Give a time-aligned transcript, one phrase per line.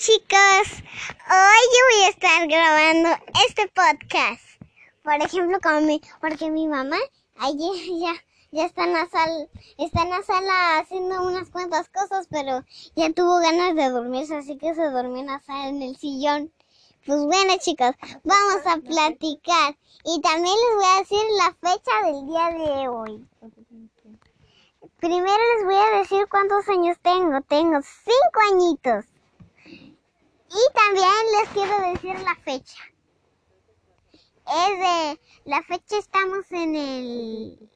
[0.00, 0.82] chicos,
[1.28, 3.10] hoy yo voy a estar grabando
[3.46, 4.40] este podcast.
[5.04, 6.96] Por ejemplo, como mi, porque mi mamá
[7.36, 8.14] ayer ya,
[8.50, 12.64] ya está en la sala, está en la sala haciendo unas cuantas cosas, pero
[12.96, 16.50] ya tuvo ganas de dormirse, así que se durmió en la sala en el sillón.
[17.04, 17.94] Pues bueno chicos,
[18.24, 19.76] vamos a platicar
[20.06, 23.28] y también les voy a decir la fecha del día de hoy.
[24.98, 27.42] Primero les voy a decir cuántos años tengo.
[27.42, 29.04] Tengo cinco añitos.
[30.50, 32.82] Y también les quiero decir la fecha.
[34.46, 37.70] Es de la fecha estamos en el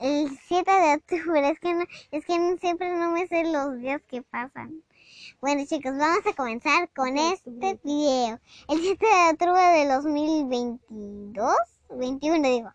[0.00, 1.48] el 7 de octubre.
[1.50, 4.82] Es que no, es que siempre no me sé los días que pasan.
[5.40, 8.40] Bueno chicos, vamos a comenzar con este video.
[8.68, 11.54] El 7 de octubre de 2022,
[11.90, 12.72] 21 digo.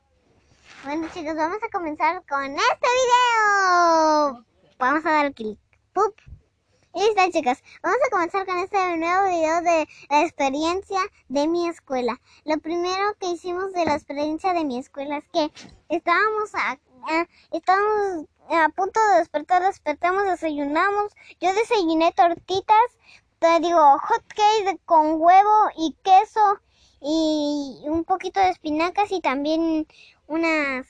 [0.86, 4.46] Bueno chicos, vamos a comenzar con este video.
[4.80, 5.60] Vamos a dar clic.
[5.94, 6.16] ¡Pup!
[6.94, 12.20] Listo chicos, vamos a comenzar con este nuevo video de la experiencia de mi escuela.
[12.44, 15.52] Lo primero que hicimos de la experiencia de mi escuela es que
[15.88, 16.78] estábamos a,
[17.54, 21.14] estábamos a punto de despertar, despertamos, desayunamos.
[21.40, 22.98] Yo desayuné tortitas,
[23.40, 26.60] te digo, hot cake con huevo y queso
[27.00, 29.88] y un poquito de espinacas y también
[30.28, 30.88] unas,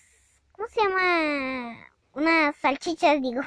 [0.53, 1.90] ¿cómo se llama?
[2.13, 3.41] Unas salchichas, digo.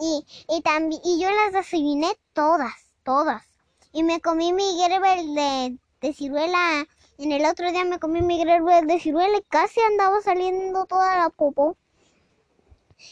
[0.00, 3.44] Y, y también, y yo las desayuné todas, todas.
[3.92, 6.86] Y me comí mi Gerber de, de ciruela.
[7.18, 11.16] En el otro día me comí mi Gerber de ciruela y casi andaba saliendo toda
[11.18, 11.76] la popo.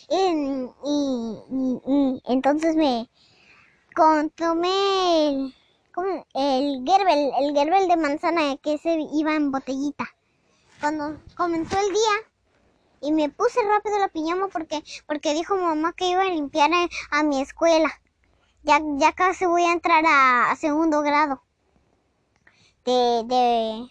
[0.09, 3.09] Y, y, entonces me
[4.35, 5.55] tomé el,
[6.35, 10.09] el Gerber, el Gerber de manzana que se iba en botellita.
[10.81, 12.32] Cuando comenzó el día,
[13.03, 16.71] y me puse rápido la pijama porque, porque dijo mamá que iba a limpiar
[17.11, 17.91] a, mi escuela.
[18.63, 21.43] Ya, ya casi voy a entrar a, segundo grado.
[22.85, 23.89] De, de,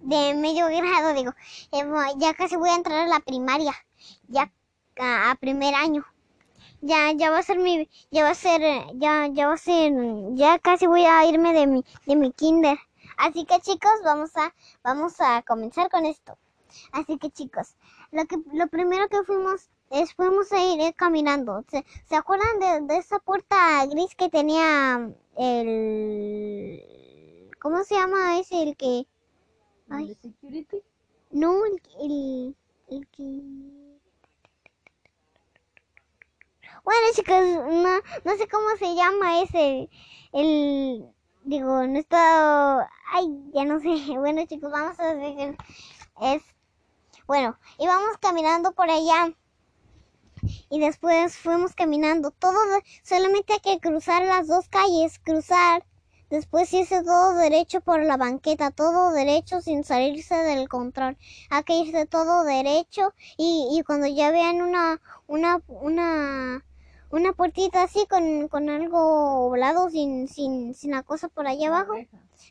[0.00, 1.32] de medio grado, digo.
[1.70, 1.84] Eh,
[2.18, 3.74] ya casi voy a entrar a la primaria.
[4.26, 4.52] Ya
[4.98, 6.04] a, primer año.
[6.80, 8.60] Ya, ya va a ser mi, ya va a ser,
[8.94, 9.92] ya, ya va a ser,
[10.34, 12.76] ya casi voy a irme de mi, de mi kinder.
[13.16, 14.52] Así que chicos, vamos a,
[14.82, 16.36] vamos a comenzar con esto.
[16.92, 17.76] Así que chicos,
[18.10, 21.64] lo, que, lo primero que fuimos es fuimos a ir caminando.
[21.70, 26.80] ¿Se, ¿se acuerdan de, de, esa puerta gris que tenía el...
[27.60, 28.62] ¿Cómo se llama ese?
[28.62, 29.06] El que...
[29.90, 30.14] Ay.
[30.20, 30.82] security?
[31.30, 32.56] No, el, el,
[32.88, 33.22] el que...
[36.84, 39.88] Bueno chicos, no, no sé cómo se llama ese,
[40.32, 41.06] el,
[41.44, 45.56] digo, no está, ay, ya no sé, bueno chicos, vamos a ver,
[46.22, 46.42] es
[47.32, 49.32] bueno, íbamos caminando por allá
[50.68, 52.30] y después fuimos caminando.
[52.30, 52.58] Todo,
[53.02, 55.82] solamente hay que cruzar las dos calles, cruzar.
[56.28, 61.16] Después hice todo derecho por la banqueta, todo derecho sin salirse del control.
[61.48, 66.66] Hay que irse todo derecho y, y cuando ya vean una, una, una,
[67.12, 71.92] una puertita así con, con algo volado sin, sin, sin la cosa por allá abajo.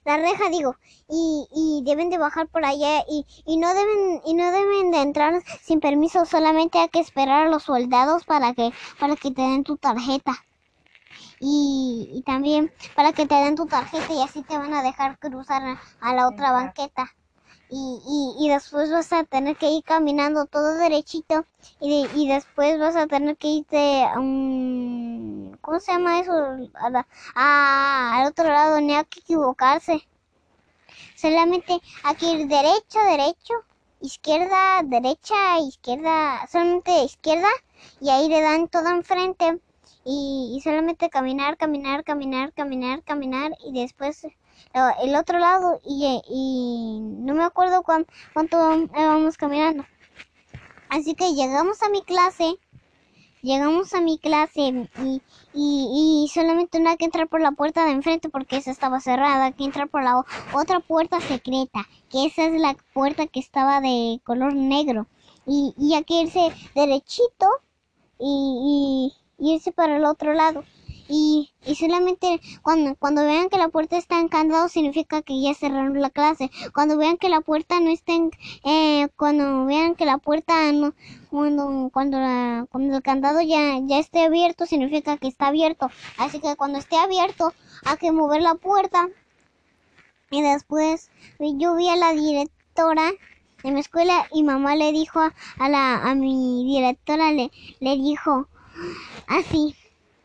[0.05, 0.75] la reja digo
[1.09, 5.01] y, y deben de bajar por allá y, y no deben y no deben de
[5.01, 9.41] entrar sin permiso solamente hay que esperar a los soldados para que para que te
[9.41, 10.33] den tu tarjeta.
[11.39, 15.17] Y, y también para que te den tu tarjeta y así te van a dejar
[15.17, 17.11] cruzar a la otra banqueta
[17.73, 21.45] y, y, después vas a tener que ir caminando todo derechito
[21.79, 25.57] y, y después vas a tener que irte a un...
[25.61, 26.33] ¿Cómo se llama eso?
[27.33, 30.05] A al otro lado, no hay que equivocarse.
[31.15, 33.53] Solamente hay que ir derecho, derecho,
[34.01, 37.49] izquierda, derecha, izquierda, solamente izquierda
[38.01, 39.61] y ahí le dan todo enfrente
[40.03, 44.27] y, y solamente caminar, caminar, caminar, caminar, caminar y después
[45.01, 49.85] el otro lado y, y no me acuerdo cuánto, cuánto íbamos caminando.
[50.89, 52.57] Así que llegamos a mi clase,
[53.41, 55.21] llegamos a mi clase y,
[55.53, 58.99] y, y, solamente no hay que entrar por la puerta de enfrente porque esa estaba
[58.99, 63.39] cerrada, hay que entrar por la otra puerta secreta, que esa es la puerta que
[63.39, 65.07] estaba de color negro.
[65.45, 67.47] Y, y hay que irse derechito
[68.19, 70.63] y, y irse para el otro lado
[71.11, 75.99] y, y solamente cuando, cuando vean que la puerta está encandado significa que ya cerraron
[76.01, 76.49] la clase.
[76.73, 78.31] Cuando vean que la puerta no está en,
[78.63, 80.93] eh, cuando vean que la puerta no,
[81.29, 85.89] cuando, cuando, la, cuando el candado ya, ya esté abierto significa que está abierto.
[86.17, 87.53] Así que cuando esté abierto
[87.83, 89.09] hay que mover la puerta.
[90.29, 93.11] Y después yo vi a la directora
[93.63, 98.47] de mi escuela y mamá le dijo a, la, a mi directora, le, le dijo
[99.27, 99.75] así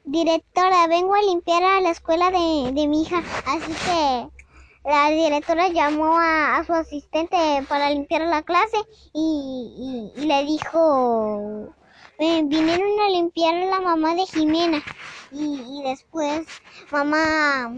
[0.06, 3.18] directora, vengo a limpiar a la escuela de, de mi hija.
[3.46, 4.28] Así que
[4.88, 7.36] la directora llamó a, a su asistente
[7.68, 8.78] para limpiar la clase
[9.12, 11.68] y, y- le dijo,
[12.18, 14.82] "Eh, vinieron a limpiar a la mamá de Jimena.
[15.32, 16.46] Y, después,
[16.90, 17.74] mamá,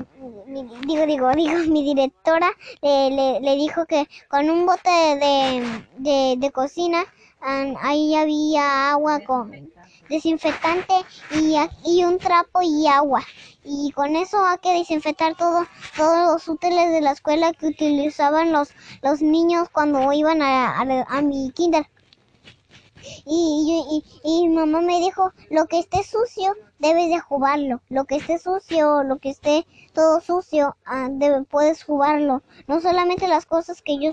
[0.87, 2.51] digo, digo, digo, mi directora
[2.83, 7.05] le, le, le dijo que con un bote de, de, de cocina,
[7.41, 9.57] ah, ahí había agua con
[10.08, 10.94] desinfectante
[11.31, 13.22] y, y un trapo y agua.
[13.64, 15.66] Y con eso hay que desinfectar todo,
[15.96, 18.70] todos los útiles de la escuela que utilizaban los,
[19.02, 21.87] los niños cuando iban a, a, a mi kinder.
[23.27, 27.81] Y, y, y, y mamá me dijo, lo que esté sucio, debes de jugarlo.
[27.89, 31.09] Lo que esté sucio, lo que esté todo sucio, ah,
[31.50, 32.43] puedes jugarlo.
[32.67, 34.12] No solamente las cosas que yo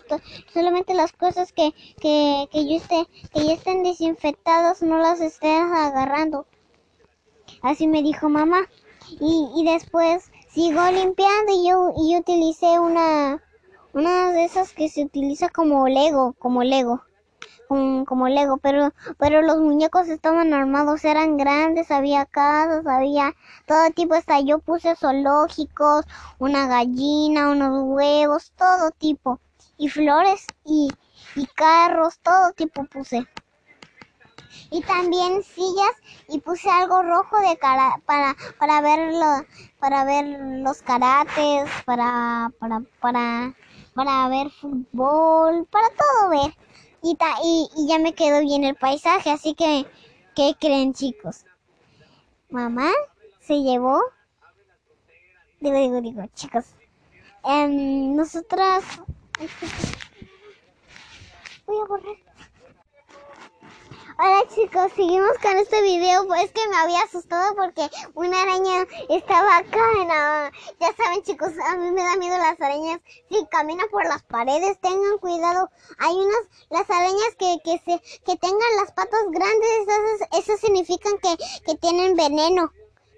[0.53, 5.61] solamente las cosas que, que, que yo esté, que ya estén desinfectadas, no las estés
[5.61, 6.45] agarrando.
[7.61, 8.61] Así me dijo mamá.
[9.19, 13.43] Y, después sigo limpiando y yo, y utilicé una,
[13.93, 17.03] una de esas que se utiliza como Lego, como Lego
[17.67, 23.33] como, Lego, pero, pero los muñecos estaban armados, eran grandes, había casas, había
[23.65, 26.05] todo tipo, hasta yo puse zoológicos,
[26.39, 29.39] una gallina, unos huevos, todo tipo,
[29.77, 30.89] y flores y,
[31.35, 33.25] y carros, todo tipo puse.
[34.71, 35.91] Y también sillas
[36.27, 39.13] y puse algo rojo de cara para para ver
[39.79, 40.25] para ver
[40.63, 43.53] los karates, para para para
[43.93, 46.64] para ver fútbol, para todo ver.
[47.05, 49.85] Y, y, y ya me quedó bien el paisaje, así que,
[50.35, 51.45] ¿qué creen chicos?
[52.49, 52.89] Mamá
[53.41, 54.01] se llevó,
[55.59, 56.65] digo, digo, digo, chicos,
[57.43, 58.83] em, nosotras,
[61.67, 62.15] voy a borrar.
[64.17, 69.57] Hola chicos, seguimos con este video, pues que me había asustado porque una araña estaba
[69.57, 70.51] acá en la...
[70.79, 73.01] Ya saben chicos, a mí me da miedo las arañas.
[73.29, 75.69] Si caminan por las paredes, tengan cuidado.
[75.97, 81.17] Hay unas, las arañas que, que, se, que tengan las patas grandes, esas, esas significan
[81.17, 81.35] que,
[81.65, 82.71] que tienen veneno.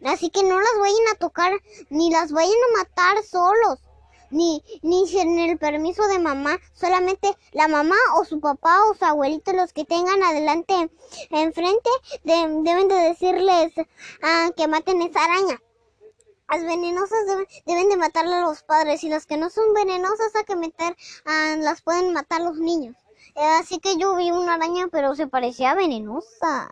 [0.03, 1.51] Así que no las vayan a tocar,
[1.91, 3.86] ni las vayan a matar solos
[4.29, 9.05] ni, ni sin el permiso de mamá, solamente la mamá o su papá o su
[9.05, 10.89] abuelito, los que tengan adelante,
[11.31, 11.89] enfrente,
[12.23, 13.73] de- deben de decirles
[14.21, 15.61] ah, que maten esa araña.
[16.49, 20.33] Las venenosas deben, deben de matarle a los padres y las que no son venenosas
[20.35, 20.95] hay que meter,
[21.25, 22.95] ah, las pueden matar los niños.
[23.35, 26.71] Eh, así que yo vi una araña pero se parecía venenosa.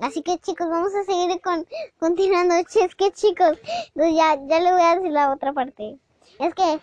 [0.00, 1.66] Así que chicos, vamos a seguir con,
[1.98, 2.54] continuando.
[2.80, 3.58] Es que chicos,
[3.94, 5.98] no, ya, ya le voy a decir la otra parte.
[6.38, 6.80] Es que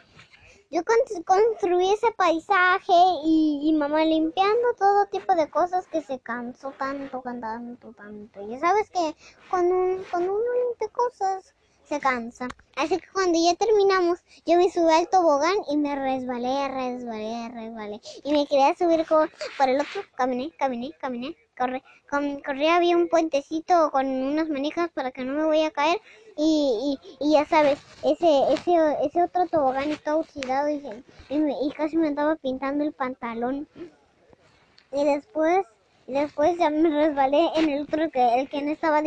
[0.71, 2.93] yo con- construí ese paisaje
[3.25, 8.41] y, mamá limpiando todo tipo de cosas que se cansó tanto, tanto, tanto.
[8.49, 9.15] Y sabes que
[9.49, 11.53] cuando, un- cuando uno limpia cosas
[11.83, 12.47] se cansa.
[12.75, 18.01] Así que cuando ya terminamos, yo me subí al tobogán y me resbalé, resbalé, resbalé.
[18.23, 19.27] Y me quería subir co-
[19.57, 20.01] por el otro.
[20.15, 21.35] Caminé, caminé, caminé.
[21.57, 25.99] Corre, con, había un puentecito con unas manijas para que no me voy a caer.
[26.37, 28.71] Y, y, ya sabes, ese, ese,
[29.03, 30.81] ese otro tobogán está oxidado y,
[31.29, 33.67] y, me- y casi me andaba pintando el pantalón.
[34.91, 35.65] Y después,
[36.07, 39.01] después ya me resbalé en el otro que el que no estaba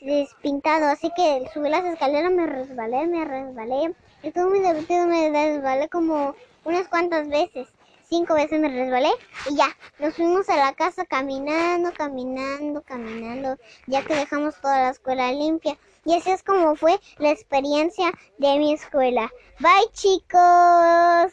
[0.00, 0.86] despintado.
[0.86, 3.94] Así que subí las escaleras, me resbalé, me resbalé.
[4.22, 7.68] Estuvo muy divertido, me resbalé como unas cuantas veces.
[8.08, 9.10] Cinco veces me resbalé
[9.50, 14.90] y ya, nos fuimos a la casa caminando, caminando, caminando, ya que dejamos toda la
[14.90, 15.76] escuela limpia.
[16.04, 19.32] Y así es como fue la experiencia de mi escuela.
[19.58, 21.32] Bye chicos.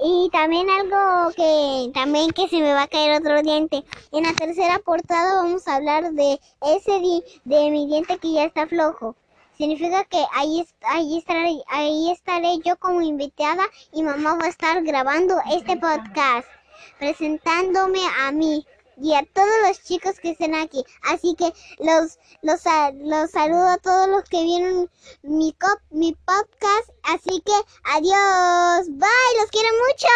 [0.00, 3.84] Y también algo que también que se me va a caer otro diente.
[4.10, 8.44] En la tercera portada vamos a hablar de ese di- de mi diente que ya
[8.44, 9.14] está flojo.
[9.60, 13.62] Significa que ahí, ahí, estaré, ahí estaré yo como invitada
[13.92, 16.48] y mamá va a estar grabando este podcast,
[16.98, 18.66] presentándome a mí
[19.02, 20.82] y a todos los chicos que estén aquí.
[21.02, 22.62] Así que los, los,
[23.02, 24.90] los saludo a todos los que vieron
[25.24, 26.88] mi, cop- mi podcast.
[27.02, 27.52] Así que
[27.84, 30.08] adiós, bye, los quiero mucho.